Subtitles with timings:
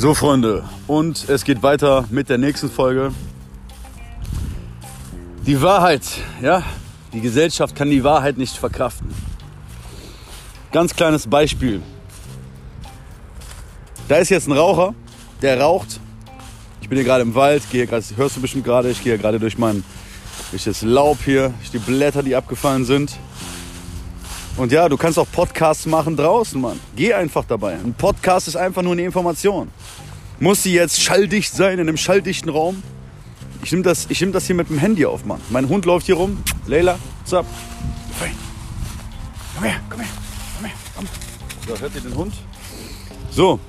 [0.00, 3.10] So, Freunde, und es geht weiter mit der nächsten Folge.
[5.44, 6.02] Die Wahrheit,
[6.40, 6.62] ja,
[7.12, 9.12] die Gesellschaft kann die Wahrheit nicht verkraften.
[10.70, 11.82] Ganz kleines Beispiel.
[14.06, 14.94] Da ist jetzt ein Raucher,
[15.42, 15.98] der raucht.
[16.80, 19.40] Ich bin hier gerade im Wald, gehe grad, hörst du bestimmt gerade, ich gehe gerade
[19.40, 19.82] durch mein
[20.52, 23.18] durch das Laub hier, durch die Blätter, die abgefallen sind.
[24.58, 26.80] Und ja, du kannst auch Podcasts machen draußen, Mann.
[26.96, 27.74] Geh einfach dabei.
[27.74, 29.70] Ein Podcast ist einfach nur eine Information.
[30.40, 32.82] Muss sie jetzt schalldicht sein, in einem schalldichten Raum?
[33.62, 35.40] Ich nehme das, nehm das hier mit dem Handy auf, Mann.
[35.50, 36.42] Mein Hund läuft hier rum.
[36.66, 37.46] Leila, what's up?
[39.54, 40.08] Komm her, komm her,
[40.56, 41.06] komm her, komm.
[41.66, 42.34] So, hört ihr den Hund?
[43.30, 43.60] So,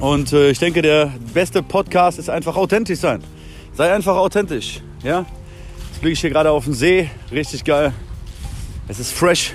[0.00, 3.22] und äh, ich denke, der beste Podcast ist einfach authentisch sein.
[3.74, 5.26] Sei einfach authentisch, ja?
[5.90, 7.92] Jetzt fliege ich hier gerade auf den See, richtig geil.
[8.88, 9.54] Es ist fresh.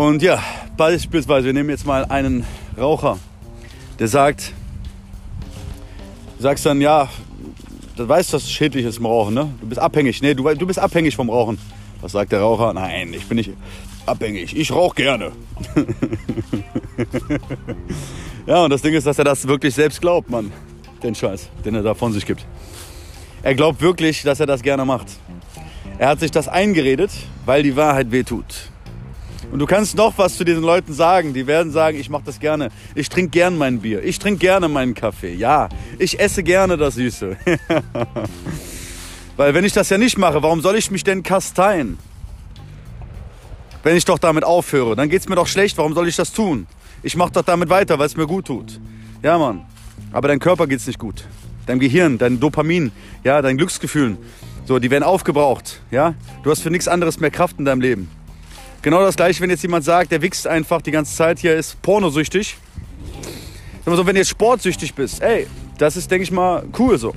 [0.00, 0.42] Und ja,
[0.78, 2.46] beispielsweise, wir nehmen jetzt mal einen
[2.78, 3.18] Raucher,
[3.98, 4.54] der sagt,
[6.38, 7.10] du sagst dann, ja,
[7.96, 9.50] du weißt, dass es schädlich ist im Rauchen, ne?
[9.60, 10.22] Du bist abhängig.
[10.22, 11.58] Nee, du, du bist abhängig vom Rauchen.
[12.00, 12.72] Was sagt der Raucher?
[12.72, 13.50] Nein, ich bin nicht
[14.06, 14.56] abhängig.
[14.56, 15.32] Ich rauche gerne.
[18.46, 20.50] ja, und das Ding ist, dass er das wirklich selbst glaubt, Mann.
[21.02, 22.46] Den Scheiß, den er da von sich gibt.
[23.42, 25.08] Er glaubt wirklich, dass er das gerne macht.
[25.98, 27.10] Er hat sich das eingeredet,
[27.44, 28.70] weil die Wahrheit wehtut.
[29.52, 31.34] Und du kannst noch was zu diesen Leuten sagen.
[31.34, 32.70] Die werden sagen, ich mache das gerne.
[32.94, 34.04] Ich trinke gern mein Bier.
[34.04, 35.34] Ich trinke gerne meinen Kaffee.
[35.34, 37.36] Ja, ich esse gerne das Süße.
[39.36, 41.98] Weil wenn ich das ja nicht mache, warum soll ich mich denn kasteien?
[43.82, 45.78] Wenn ich doch damit aufhöre, dann geht es mir doch schlecht.
[45.78, 46.66] Warum soll ich das tun?
[47.02, 48.78] Ich mache doch damit weiter, weil es mir gut tut.
[49.22, 49.62] Ja, Mann.
[50.12, 51.24] Aber dein Körper geht es nicht gut.
[51.66, 52.92] Dein Gehirn, dein Dopamin,
[53.24, 54.18] ja, dein Glücksgefühl.
[54.64, 55.80] So, die werden aufgebraucht.
[55.90, 56.14] Ja?
[56.42, 58.10] Du hast für nichts anderes mehr Kraft in deinem Leben.
[58.82, 61.80] Genau das gleiche, wenn jetzt jemand sagt, der wächst einfach die ganze Zeit hier, ist
[61.82, 62.56] pornosüchtig.
[63.80, 66.98] Sag mal so, wenn du jetzt sportsüchtig bist, ey, das ist, denke ich mal, cool
[66.98, 67.14] so.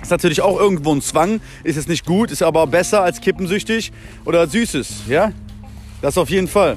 [0.00, 3.92] Ist natürlich auch irgendwo ein Zwang, ist jetzt nicht gut, ist aber besser als kippensüchtig
[4.24, 5.32] oder Süßes, ja?
[6.02, 6.76] Das auf jeden Fall.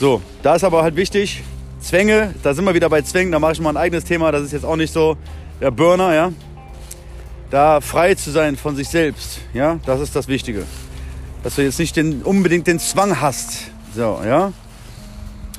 [0.00, 1.42] So, da ist aber halt wichtig,
[1.80, 4.42] Zwänge, da sind wir wieder bei Zwängen, da mache ich mal ein eigenes Thema, das
[4.42, 5.18] ist jetzt auch nicht so
[5.60, 6.32] der Burner, ja?
[7.50, 9.78] Da frei zu sein von sich selbst, ja?
[9.84, 10.64] Das ist das Wichtige
[11.44, 13.70] dass du jetzt nicht den, unbedingt den Zwang hast.
[13.94, 14.52] So, ja.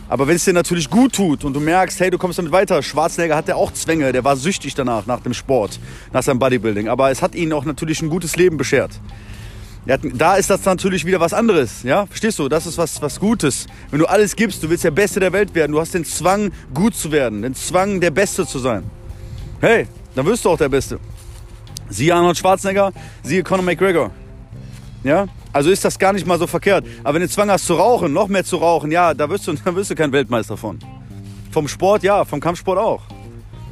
[0.09, 2.81] Aber wenn es dir natürlich gut tut und du merkst, hey, du kommst damit weiter.
[2.83, 5.79] Schwarzenegger hatte auch Zwänge, der war süchtig danach, nach dem Sport,
[6.11, 6.89] nach seinem Bodybuilding.
[6.89, 8.99] Aber es hat ihn auch natürlich ein gutes Leben beschert.
[9.87, 12.07] Hat, da ist das natürlich wieder was anderes, ja?
[12.07, 12.49] Verstehst du?
[12.49, 13.67] Das ist was, was Gutes.
[13.91, 16.51] Wenn du alles gibst, du willst der Beste der Welt werden, du hast den Zwang,
[16.73, 18.83] gut zu werden, den Zwang, der Beste zu sein.
[19.61, 20.99] Hey, dann wirst du auch der Beste.
[21.89, 22.91] Siehe Arnold Schwarzenegger,
[23.21, 24.09] siehe Conor McGregor.
[25.03, 25.27] Ja?
[25.55, 26.85] Also ist das gar nicht mal so verkehrt.
[27.01, 29.53] Aber wenn du Zwang hast zu rauchen, noch mehr zu rauchen, ja, da wirst du,
[29.63, 30.79] da wirst du kein Weltmeister von.
[31.49, 33.03] Vom Sport, ja, vom Kampfsport auch.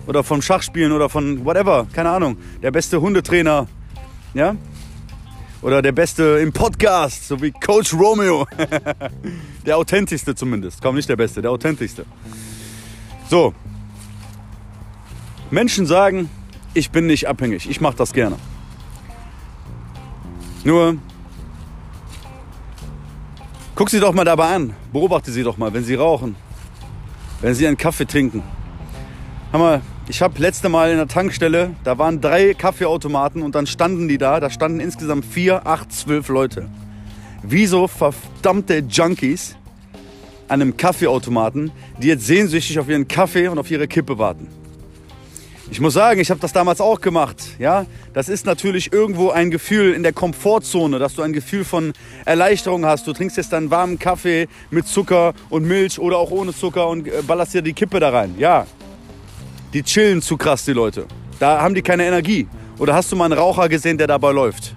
[0.07, 2.37] Oder vom Schachspielen oder von whatever, keine Ahnung.
[2.61, 3.67] Der beste Hundetrainer,
[4.33, 4.55] ja?
[5.61, 8.47] Oder der beste im Podcast, so wie Coach Romeo.
[9.65, 10.81] der authentischste zumindest.
[10.81, 12.05] Kaum nicht der beste, der authentischste.
[13.29, 13.53] So.
[15.51, 16.29] Menschen sagen,
[16.73, 18.37] ich bin nicht abhängig, ich mache das gerne.
[20.63, 20.95] Nur
[23.75, 24.75] Guck sie doch mal dabei an.
[24.91, 26.35] Beobachte sie doch mal, wenn sie rauchen.
[27.41, 28.43] Wenn sie einen Kaffee trinken.
[29.51, 34.07] Hammer, ich habe letzte Mal in der Tankstelle, da waren drei Kaffeeautomaten und dann standen
[34.07, 34.39] die da.
[34.39, 36.69] Da standen insgesamt vier, acht, zwölf Leute.
[37.41, 39.55] Wieso verdammte Junkies
[40.49, 44.49] an einem Kaffeeautomaten, die jetzt sehnsüchtig auf ihren Kaffee und auf ihre Kippe warten.
[45.73, 47.37] Ich muss sagen, ich habe das damals auch gemacht.
[47.57, 51.93] Ja, das ist natürlich irgendwo ein Gefühl in der Komfortzone, dass du ein Gefühl von
[52.25, 53.07] Erleichterung hast.
[53.07, 57.07] Du trinkst jetzt deinen warmen Kaffee mit Zucker und Milch oder auch ohne Zucker und
[57.07, 58.35] äh, ballerst dir die Kippe da rein.
[58.37, 58.67] Ja,
[59.73, 61.07] die chillen zu krass, die Leute.
[61.39, 62.47] Da haben die keine Energie.
[62.77, 64.75] Oder hast du mal einen Raucher gesehen, der dabei läuft,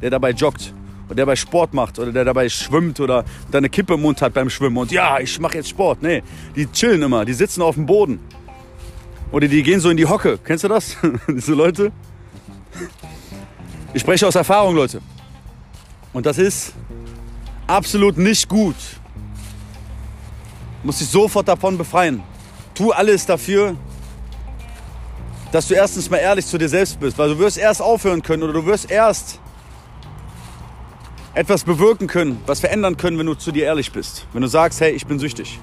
[0.00, 0.72] der dabei joggt?
[1.06, 4.34] Oder der bei Sport macht oder der dabei schwimmt oder deine Kippe im Mund hat
[4.34, 6.00] beim Schwimmen und ja, ich mache jetzt Sport.
[6.00, 6.22] Nee,
[6.54, 8.20] die chillen immer, die sitzen auf dem Boden.
[9.30, 10.38] Oder die gehen so in die Hocke.
[10.42, 10.96] Kennst du das?
[11.28, 11.92] Diese Leute?
[13.92, 15.00] Ich spreche aus Erfahrung, Leute.
[16.12, 16.72] Und das ist
[17.66, 18.76] absolut nicht gut.
[20.80, 22.22] Du musst dich sofort davon befreien.
[22.74, 23.76] Tu alles dafür,
[25.52, 27.18] dass du erstens mal ehrlich zu dir selbst bist.
[27.18, 29.40] Weil du wirst erst aufhören können oder du wirst erst
[31.34, 34.26] etwas bewirken können, was verändern können, wenn du zu dir ehrlich bist.
[34.32, 35.60] Wenn du sagst, hey, ich bin süchtig.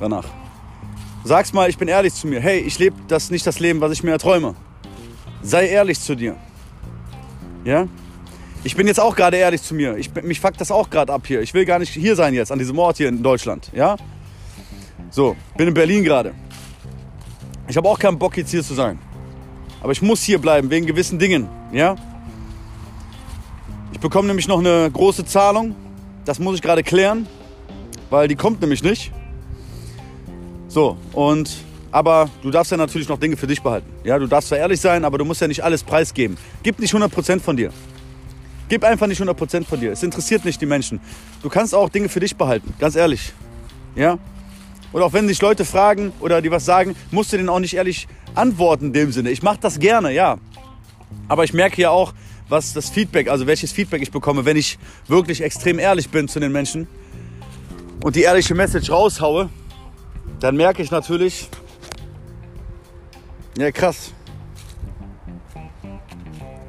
[0.00, 0.26] Danach.
[1.26, 2.38] Sag's mal, ich bin ehrlich zu mir.
[2.38, 4.54] Hey, ich lebe das nicht das Leben, was ich mir erträume.
[5.42, 6.36] Sei ehrlich zu dir.
[7.64, 7.88] Ja?
[8.62, 9.96] Ich bin jetzt auch gerade ehrlich zu mir.
[9.96, 11.40] Ich, mich fuckt das auch gerade ab hier.
[11.40, 13.72] Ich will gar nicht hier sein jetzt, an diesem Ort hier in Deutschland.
[13.74, 13.96] Ja?
[15.10, 16.32] So, bin in Berlin gerade.
[17.66, 18.96] Ich habe auch keinen Bock, jetzt hier zu sein.
[19.82, 21.48] Aber ich muss hier bleiben, wegen gewissen Dingen.
[21.72, 21.96] Ja?
[23.92, 25.74] Ich bekomme nämlich noch eine große Zahlung.
[26.24, 27.26] Das muss ich gerade klären,
[28.10, 29.10] weil die kommt nämlich nicht.
[30.76, 31.56] So, und
[31.90, 33.90] aber du darfst ja natürlich noch Dinge für dich behalten.
[34.04, 36.36] Ja, du darfst zwar ehrlich sein, aber du musst ja nicht alles preisgeben.
[36.62, 37.72] Gib nicht 100% von dir.
[38.68, 39.92] Gib einfach nicht 100% von dir.
[39.92, 41.00] Es interessiert nicht die Menschen.
[41.42, 43.32] Du kannst auch Dinge für dich behalten, ganz ehrlich.
[43.94, 44.18] Ja?
[44.92, 47.72] Oder auch wenn sich Leute fragen oder die was sagen, musst du denen auch nicht
[47.72, 49.30] ehrlich antworten in dem Sinne.
[49.30, 50.36] Ich mache das gerne, ja.
[51.26, 52.12] Aber ich merke ja auch,
[52.50, 56.38] was das Feedback, also welches Feedback ich bekomme, wenn ich wirklich extrem ehrlich bin zu
[56.38, 56.86] den Menschen
[58.04, 59.48] und die ehrliche Message raushaue,
[60.40, 61.48] dann merke ich natürlich,
[63.56, 64.12] ja krass,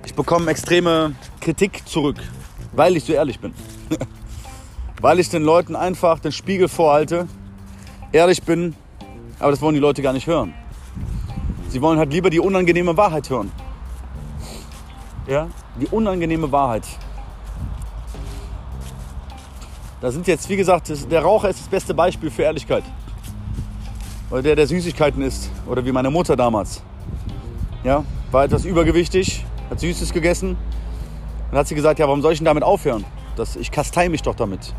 [0.05, 2.17] ich bekomme extreme Kritik zurück,
[2.73, 3.53] weil ich so ehrlich bin.
[5.01, 7.27] weil ich den Leuten einfach den Spiegel vorhalte,
[8.11, 8.75] ehrlich bin,
[9.39, 10.53] aber das wollen die Leute gar nicht hören.
[11.69, 13.51] Sie wollen halt lieber die unangenehme Wahrheit hören.
[15.27, 15.49] Ja,
[15.79, 16.83] die unangenehme Wahrheit.
[19.99, 22.83] Da sind jetzt, wie gesagt, der Raucher ist das beste Beispiel für Ehrlichkeit.
[24.29, 25.49] Oder der, der Süßigkeiten isst.
[25.67, 26.81] Oder wie meine Mutter damals.
[27.83, 30.57] Ja, war etwas übergewichtig, hat Süßes gegessen.
[31.51, 33.05] Dann hat sie gesagt, ja, warum soll ich denn damit aufhören?
[33.35, 34.73] Das, ich kastei mich doch damit,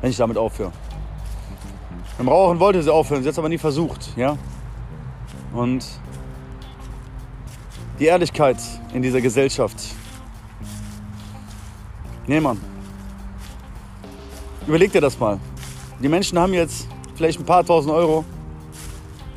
[0.00, 0.72] wenn ich damit aufhöre.
[2.18, 4.16] Beim Rauchen wollte sie aufhören, sie hat es aber nie versucht.
[4.16, 4.36] Ja?
[5.52, 5.84] Und
[7.98, 8.56] die Ehrlichkeit
[8.92, 9.76] in dieser Gesellschaft.
[12.26, 12.60] Nee, Mann.
[14.66, 15.38] Überleg dir das mal.
[16.02, 18.24] Die Menschen haben jetzt vielleicht ein paar tausend Euro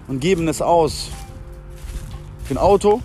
[0.07, 1.09] und geben es aus
[2.45, 3.01] für ein Auto,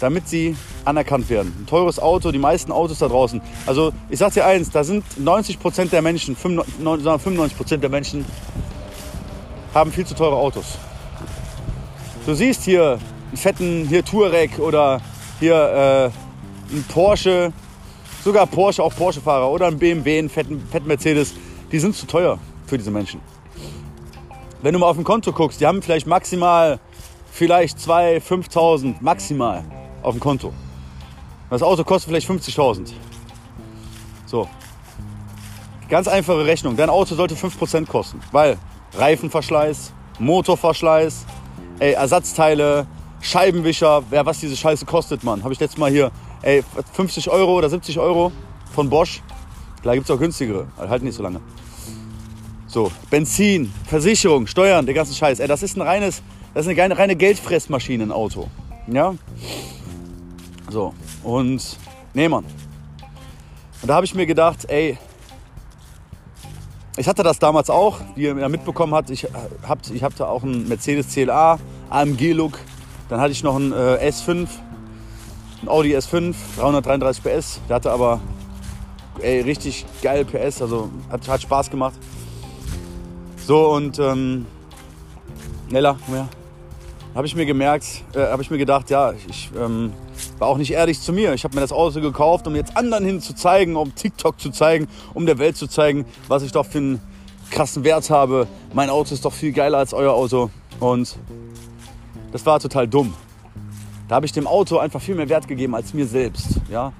[0.00, 1.52] damit sie anerkannt werden.
[1.60, 3.40] Ein teures Auto, die meisten Autos da draußen.
[3.66, 8.24] Also ich sag dir eins, da sind 90 Prozent der Menschen, 95 Prozent der Menschen
[9.74, 10.78] haben viel zu teure Autos.
[12.26, 12.98] Du siehst hier
[13.28, 15.00] einen fetten hier Touareg oder
[15.40, 16.12] hier
[16.70, 17.52] äh, einen Porsche,
[18.22, 21.34] sogar Porsche, auch Porsche-Fahrer oder ein BMW, einen fetten, fetten Mercedes.
[21.72, 23.20] Die sind zu teuer für diese Menschen.
[24.62, 26.78] Wenn du mal auf dem Konto guckst, die haben vielleicht maximal
[27.32, 29.64] vielleicht 2.000, 5.000 maximal
[30.02, 30.52] auf dem Konto.
[31.50, 32.92] Das Auto kostet vielleicht 50.000.
[34.24, 34.48] So.
[35.88, 36.76] Ganz einfache Rechnung.
[36.76, 38.56] Dein Auto sollte 5% kosten, weil
[38.94, 41.26] Reifenverschleiß, Motorverschleiß,
[41.80, 42.86] ey, Ersatzteile,
[43.20, 45.42] Scheibenwischer, ja, was diese Scheiße kostet, Mann.
[45.42, 46.12] Habe ich letztes Mal hier,
[46.42, 46.62] ey,
[46.92, 48.30] 50 Euro oder 70 Euro
[48.72, 49.22] von Bosch.
[49.82, 51.40] Klar gibt es auch günstigere, halt nicht so lange.
[52.72, 55.40] So, Benzin, Versicherung, Steuern, der ganze Scheiß.
[55.40, 56.22] Ey, das ist ein reines,
[56.54, 58.48] das ist eine reine Geldfressmaschine, ein Auto.
[58.86, 59.14] Ja?
[60.70, 61.76] So, und,
[62.14, 62.46] nee, Mann.
[63.82, 64.96] Und da habe ich mir gedacht, ey,
[66.96, 69.10] ich hatte das damals auch, wie ihr mitbekommen habt.
[69.10, 69.28] Ich,
[69.68, 71.58] hab, ich hatte auch einen Mercedes CLA,
[71.90, 72.58] AMG-Look.
[73.10, 74.48] Dann hatte ich noch einen äh, S5,
[75.60, 77.60] einen Audi S5, 333 PS.
[77.68, 78.22] Der hatte aber
[79.20, 81.98] ey, richtig geil PS, also hat, hat Spaß gemacht.
[83.46, 84.46] So und ähm,
[85.68, 86.28] Nella, ja,
[87.14, 89.92] habe ich mir gemerkt, äh, habe ich mir gedacht, ja, ich ähm,
[90.38, 91.34] war auch nicht ehrlich zu mir.
[91.34, 94.50] Ich habe mir das Auto gekauft, um jetzt anderen hin zu zeigen, um TikTok zu
[94.50, 97.00] zeigen, um der Welt zu zeigen, was ich doch für einen
[97.50, 98.46] krassen Wert habe.
[98.72, 100.50] Mein Auto ist doch viel geiler als euer Auto.
[100.78, 101.16] Und
[102.32, 103.12] das war total dumm.
[104.08, 106.60] Da habe ich dem Auto einfach viel mehr Wert gegeben als mir selbst.
[106.70, 106.92] Ja?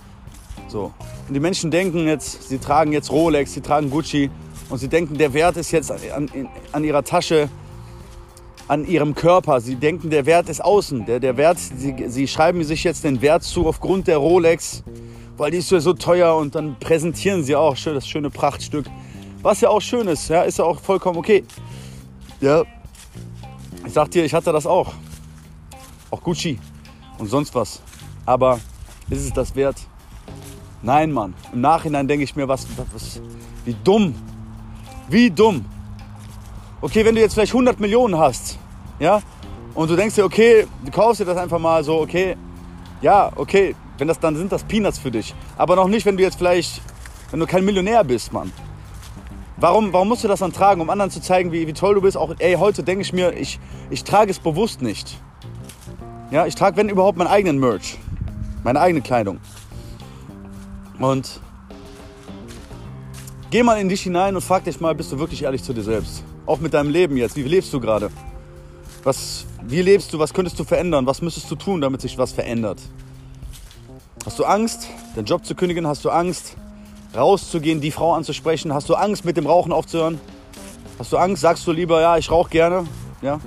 [0.69, 0.93] So.
[1.28, 4.31] Und die Menschen denken jetzt, sie tragen jetzt Rolex, sie tragen Gucci
[4.73, 6.31] und sie denken, der Wert ist jetzt an,
[6.73, 7.50] an ihrer Tasche
[8.69, 9.61] an ihrem Körper.
[9.61, 11.05] Sie denken, der Wert ist außen.
[11.05, 14.83] Der, der Wert, sie, sie schreiben sich jetzt den Wert zu aufgrund der Rolex,
[15.37, 18.87] weil die ist ja so teuer und dann präsentieren sie auch das schöne Prachtstück.
[19.43, 21.45] Was ja auch schön ist, ja, ist ja auch vollkommen okay.
[22.41, 22.62] Ja,
[23.85, 24.95] ich sag dir, ich hatte das auch.
[26.11, 26.59] Auch Gucci
[27.19, 27.83] und sonst was.
[28.25, 28.59] Aber
[29.11, 29.76] ist es das wert?
[30.81, 31.35] Nein, Mann.
[31.52, 33.21] Im Nachhinein denke ich mir, was, was,
[33.67, 34.14] wie dumm.
[35.09, 35.64] Wie dumm.
[36.80, 38.59] Okay, wenn du jetzt vielleicht 100 Millionen hast,
[38.99, 39.21] ja,
[39.75, 42.37] und du denkst dir, okay, du kaufst dir das einfach mal so, okay,
[43.00, 45.35] ja, okay, wenn das dann sind das Peanuts für dich.
[45.56, 46.82] Aber noch nicht, wenn du jetzt vielleicht,
[47.30, 48.52] wenn du kein Millionär bist, Mann.
[49.56, 52.00] Warum, warum musst du das dann tragen, um anderen zu zeigen, wie, wie toll du
[52.00, 52.16] bist?
[52.16, 55.21] Auch, ey, heute denke ich mir, ich, ich trage es bewusst nicht.
[56.30, 57.99] Ja, ich trage, wenn überhaupt, meinen eigenen Merch.
[58.64, 59.38] Meine eigene Kleidung.
[60.99, 61.40] Und
[63.52, 65.82] geh mal in dich hinein und frag dich mal, bist du wirklich ehrlich zu dir
[65.82, 66.25] selbst?
[66.47, 67.37] Auch mit deinem Leben jetzt.
[67.37, 68.11] Wie lebst du gerade?
[69.04, 70.18] Was, wie lebst du?
[70.18, 71.04] Was könntest du verändern?
[71.04, 72.80] Was müsstest du tun, damit sich was verändert?
[74.25, 75.87] Hast du Angst, den Job zu kündigen?
[75.87, 76.56] Hast du Angst,
[77.14, 78.73] rauszugehen, die Frau anzusprechen?
[78.73, 80.18] Hast du Angst, mit dem Rauchen aufzuhören?
[80.99, 81.42] Hast du Angst?
[81.42, 82.87] Sagst du lieber, ja, ich rauche gerne?
[83.21, 83.38] Ja?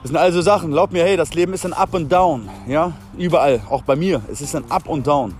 [0.00, 2.92] Das sind also Sachen, glaub mir, hey, das Leben ist ein Up und Down, ja,
[3.18, 4.22] überall, auch bei mir.
[4.30, 5.34] Es ist ein Up und Down.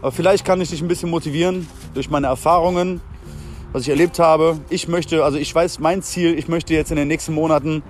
[0.00, 3.00] Aber vielleicht kann ich dich ein bisschen motivieren durch meine Erfahrungen,
[3.72, 4.60] was ich erlebt habe.
[4.70, 7.82] Ich möchte, also ich weiß mein Ziel, ich möchte jetzt in den nächsten Monaten,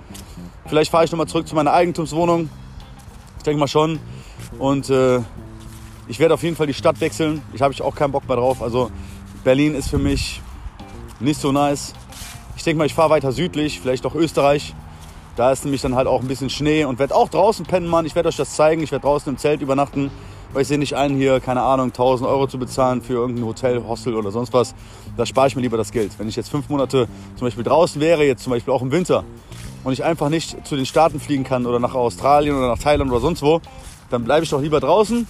[0.65, 2.49] vielleicht fahre ich nochmal zurück zu meiner Eigentumswohnung.
[3.37, 3.99] Ich denke mal schon.
[4.59, 5.19] Und äh,
[6.07, 7.41] ich werde auf jeden Fall die Stadt wechseln.
[7.53, 8.61] Ich habe auch keinen Bock mehr drauf.
[8.61, 8.91] Also
[9.43, 10.41] Berlin ist für mich
[11.19, 11.93] nicht so nice.
[12.55, 14.73] Ich denke mal, ich fahre weiter südlich, vielleicht auch Österreich.
[15.35, 18.05] Da ist nämlich dann halt auch ein bisschen Schnee und werde auch draußen pennen, Mann.
[18.05, 18.83] Ich werde euch das zeigen.
[18.83, 20.11] Ich werde draußen im Zelt übernachten,
[20.53, 23.83] weil ich sehe nicht ein, hier, keine Ahnung, 1000 Euro zu bezahlen für irgendein Hotel,
[23.85, 24.75] Hostel oder sonst was.
[25.17, 26.11] Da spare ich mir lieber das Geld.
[26.17, 29.23] Wenn ich jetzt fünf Monate zum Beispiel draußen wäre, jetzt zum Beispiel auch im Winter,
[29.83, 33.11] und ich einfach nicht zu den Staaten fliegen kann oder nach Australien oder nach Thailand
[33.11, 33.61] oder sonst wo,
[34.09, 35.27] dann bleibe ich doch lieber draußen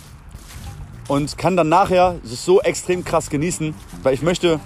[1.07, 4.59] und kann dann nachher es so extrem krass genießen, weil ich möchte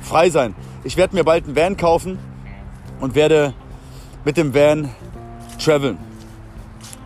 [0.00, 0.54] frei sein.
[0.84, 2.18] Ich werde mir bald einen Van kaufen
[3.00, 3.54] und werde
[4.24, 4.90] mit dem Van
[5.58, 5.98] traveln.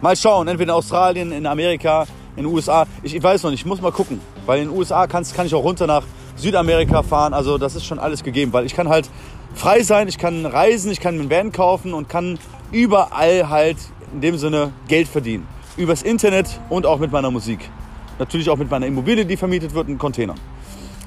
[0.00, 2.06] Mal schauen, entweder in Australien, in Amerika,
[2.37, 2.87] in den USA.
[3.02, 4.21] Ich, ich weiß noch nicht, ich muss mal gucken.
[4.45, 6.05] Weil in den USA kann, kann ich auch runter nach
[6.37, 7.35] Südamerika fahren.
[7.35, 8.52] Also das ist schon alles gegeben.
[8.52, 9.11] Weil ich kann halt
[9.55, 12.38] frei sein, ich kann reisen, ich kann einen Van kaufen und kann
[12.73, 13.78] überall halt
[14.12, 15.47] in dem Sinne Geld verdienen.
[15.76, 17.71] Übers Internet und auch mit meiner Musik.
[18.19, 20.38] Natürlich auch mit meiner Immobilie, die vermietet wird, in Containern.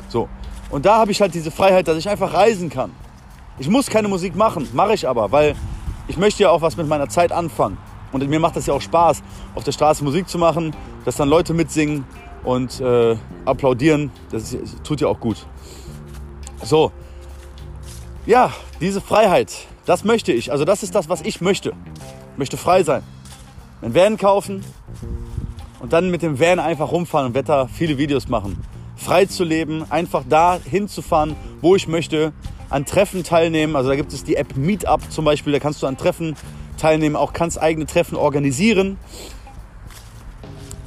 [0.10, 0.28] So.
[0.70, 2.92] Und da habe ich halt diese Freiheit, dass ich einfach reisen kann.
[3.58, 5.56] Ich muss keine Musik machen, mache ich aber, weil
[6.08, 7.78] ich möchte ja auch was mit meiner Zeit anfangen.
[8.12, 9.22] Und mir macht das ja auch Spaß,
[9.56, 10.76] auf der Straße Musik zu machen,
[11.06, 12.06] dass dann Leute mitsingen
[12.44, 14.12] und äh, applaudieren.
[14.32, 15.46] Das, ist, tut ja auch gut.
[16.64, 16.92] So,
[18.26, 18.52] ja,
[18.82, 20.52] diese Freiheit, das möchte ich.
[20.52, 21.74] Also das ist das, was ich möchte.
[22.34, 23.04] Ich möchte frei sein.
[23.82, 24.64] Ein Van kaufen
[25.80, 28.62] und dann mit dem Van einfach rumfahren und Wetter viele Videos machen.
[28.96, 32.34] Frei zu leben, einfach da hinzufahren, wo ich möchte,
[32.70, 33.76] an Treffen teilnehmen.
[33.76, 36.36] Also da gibt es die App Meetup zum Beispiel, da kannst du an Treffen
[36.80, 38.98] teilnehmen, auch kannst eigene Treffen organisieren,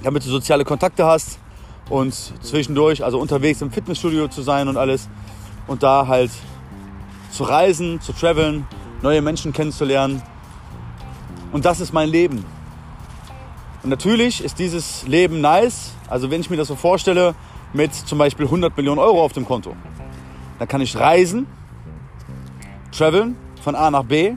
[0.03, 1.39] damit du soziale Kontakte hast
[1.89, 5.09] und zwischendurch, also unterwegs im Fitnessstudio zu sein und alles
[5.67, 6.31] und da halt
[7.31, 8.67] zu reisen, zu traveln,
[9.03, 10.23] neue Menschen kennenzulernen.
[11.53, 12.45] Und das ist mein Leben.
[13.83, 17.35] Und natürlich ist dieses Leben nice, also wenn ich mir das so vorstelle,
[17.73, 19.75] mit zum Beispiel 100 Millionen Euro auf dem Konto.
[20.59, 21.47] Dann kann ich reisen,
[22.97, 24.35] traveln von A nach B.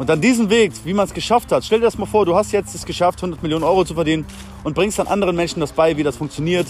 [0.00, 1.62] Und dann diesen Weg, wie man es geschafft hat.
[1.62, 4.24] Stell dir das mal vor, du hast jetzt es geschafft, 100 Millionen Euro zu verdienen
[4.64, 6.66] und bringst dann anderen Menschen das bei, wie das funktioniert.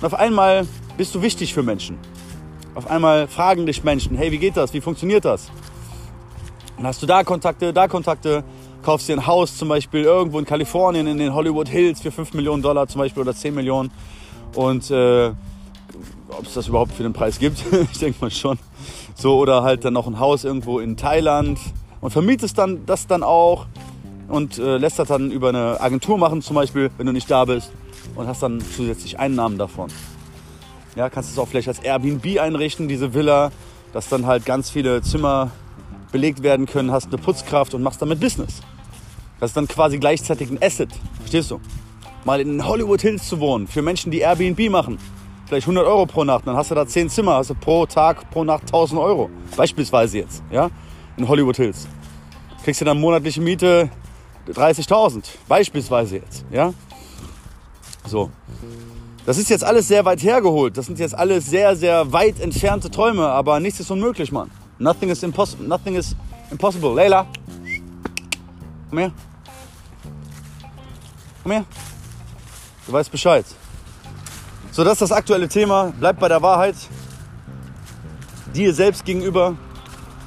[0.00, 1.96] Und auf einmal bist du wichtig für Menschen.
[2.74, 4.74] Auf einmal fragen dich Menschen, hey, wie geht das?
[4.74, 5.48] Wie funktioniert das?
[6.76, 8.42] Dann hast du da Kontakte, da Kontakte,
[8.82, 12.34] kaufst dir ein Haus zum Beispiel irgendwo in Kalifornien in den Hollywood Hills für 5
[12.34, 13.92] Millionen Dollar zum Beispiel oder 10 Millionen.
[14.56, 15.28] Und äh,
[16.30, 18.58] ob es das überhaupt für den Preis gibt, ich denke mal schon.
[19.14, 21.60] So, oder halt dann noch ein Haus irgendwo in Thailand
[22.00, 23.66] und vermietest dann das dann auch
[24.28, 27.44] und äh, lässt das dann über eine Agentur machen, zum Beispiel, wenn du nicht da
[27.44, 27.72] bist
[28.14, 29.88] und hast dann zusätzlich Einnahmen davon.
[30.96, 33.52] Ja, kannst es auch vielleicht als Airbnb einrichten, diese Villa,
[33.92, 35.50] dass dann halt ganz viele Zimmer
[36.10, 38.62] belegt werden können, hast eine Putzkraft und machst damit Business.
[39.38, 40.88] Das ist dann quasi gleichzeitig ein Asset,
[41.18, 41.60] verstehst du?
[42.24, 44.98] Mal in Hollywood Hills zu wohnen, für Menschen, die Airbnb machen,
[45.46, 48.30] vielleicht 100 Euro pro Nacht, dann hast du da 10 Zimmer, hast du pro Tag,
[48.30, 49.30] pro Nacht 1000 Euro.
[49.56, 50.70] Beispielsweise jetzt, ja,
[51.16, 51.86] in Hollywood Hills.
[52.64, 53.90] Kriegst du dann monatliche Miete
[54.48, 56.72] 30.000, beispielsweise jetzt, ja.
[58.06, 58.30] So.
[59.24, 60.76] Das ist jetzt alles sehr weit hergeholt.
[60.76, 64.50] Das sind jetzt alles sehr, sehr weit entfernte Träume, aber nichts ist unmöglich, Mann.
[64.78, 65.66] Nothing is impossible.
[65.66, 66.14] Nothing is
[66.50, 66.94] impossible.
[66.94, 67.26] Leila,
[68.88, 69.12] komm her.
[71.42, 71.64] Komm her.
[72.86, 73.44] Du weißt Bescheid.
[74.70, 75.92] So, das ist das aktuelle Thema.
[75.98, 76.76] Bleib bei der Wahrheit.
[78.54, 79.56] Dir selbst gegenüber,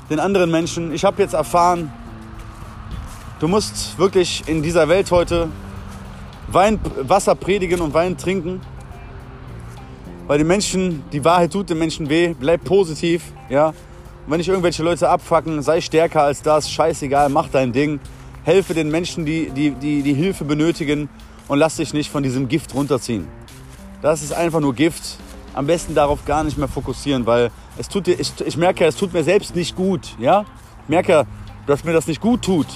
[0.09, 0.93] den anderen Menschen.
[0.93, 1.91] Ich habe jetzt erfahren,
[3.39, 5.49] du musst wirklich in dieser Welt heute
[6.47, 8.61] Wein, Wasser predigen und Wein trinken.
[10.27, 12.35] Weil die Menschen, die Wahrheit tut den Menschen weh.
[12.39, 13.67] Bleib positiv, ja.
[13.69, 13.73] Und
[14.27, 16.69] wenn dich irgendwelche Leute abfacken, sei stärker als das.
[16.69, 17.99] Scheißegal, mach dein Ding.
[18.43, 21.09] Helfe den Menschen, die, die, die, die Hilfe benötigen
[21.47, 23.27] und lass dich nicht von diesem Gift runterziehen.
[24.01, 25.17] Das ist einfach nur Gift.
[25.53, 29.13] Am besten darauf gar nicht mehr fokussieren, weil es tut ich, ich merke, es tut
[29.13, 30.15] mir selbst nicht gut.
[30.19, 30.45] Ja?
[30.83, 31.25] Ich merke,
[31.65, 32.67] dass mir das nicht gut tut.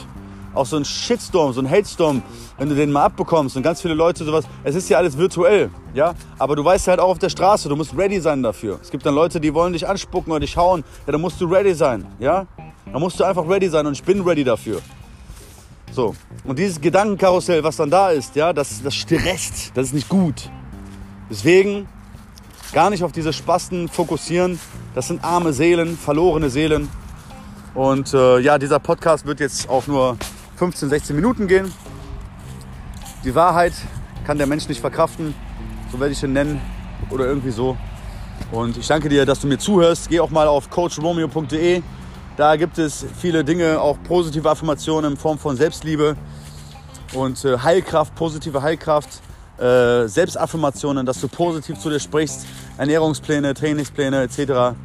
[0.53, 2.21] Auch so ein Shitstorm, so ein Hatestorm,
[2.57, 4.45] wenn du den mal abbekommst und ganz viele Leute sowas.
[4.63, 6.13] Es ist ja alles virtuell, ja.
[6.39, 8.79] Aber du weißt halt auch auf der Straße, du musst ready sein dafür.
[8.81, 10.85] Es gibt dann Leute, die wollen dich anspucken oder dich hauen.
[11.05, 12.45] Ja, dann musst du ready sein, ja.
[12.91, 14.79] Da musst du einfach ready sein und ich bin ready dafür.
[15.91, 16.15] So.
[16.45, 19.71] Und dieses Gedankenkarussell, was dann da ist, ja, das, das stresst.
[19.73, 20.49] Das ist nicht gut.
[21.29, 21.87] Deswegen
[22.73, 24.59] gar nicht auf diese Spasten fokussieren.
[24.95, 26.89] Das sind arme Seelen, verlorene Seelen.
[27.75, 30.17] Und äh, ja, dieser Podcast wird jetzt auf nur
[30.57, 31.71] 15, 16 Minuten gehen.
[33.23, 33.73] Die Wahrheit
[34.25, 35.33] kann der Mensch nicht verkraften,
[35.91, 36.61] so werde ich ihn nennen
[37.09, 37.77] oder irgendwie so.
[38.51, 40.09] Und ich danke dir, dass du mir zuhörst.
[40.09, 41.81] Geh auch mal auf coachromeo.de.
[42.35, 46.15] Da gibt es viele Dinge, auch positive Affirmationen in Form von Selbstliebe
[47.13, 49.21] und äh, Heilkraft, positive Heilkraft,
[49.63, 52.45] äh, Selbstaffirmationen, dass du positiv zu dir sprichst,
[52.77, 54.75] Ernährungspläne, Trainingspläne etc.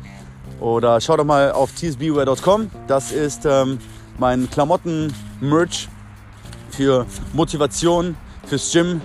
[0.61, 2.71] Oder schau doch mal auf tsbware.com.
[2.87, 3.79] Das ist ähm,
[4.19, 5.89] mein Klamotten-Merch
[6.71, 8.17] für Motivation,
[8.47, 9.01] fürs Gym.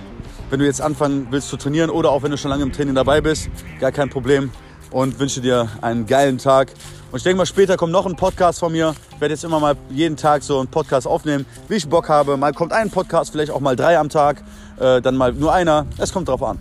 [0.49, 2.93] Wenn du jetzt anfangen willst zu trainieren oder auch wenn du schon lange im Training
[2.93, 3.49] dabei bist,
[3.79, 4.51] gar kein Problem.
[4.91, 6.71] Und wünsche dir einen geilen Tag.
[7.11, 8.93] Und ich denke mal, später kommt noch ein Podcast von mir.
[9.15, 12.37] Ich werde jetzt immer mal jeden Tag so einen Podcast aufnehmen, wie ich Bock habe.
[12.37, 14.43] Mal kommt ein Podcast, vielleicht auch mal drei am Tag,
[14.77, 15.85] dann mal nur einer.
[15.97, 16.57] Es kommt drauf an.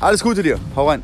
[0.00, 0.58] Alles Gute dir.
[0.74, 1.02] Hau rein.